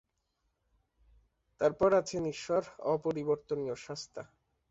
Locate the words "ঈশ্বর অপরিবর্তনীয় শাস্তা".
2.25-4.21